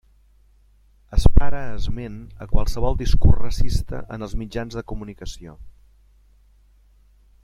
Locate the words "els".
4.29-4.35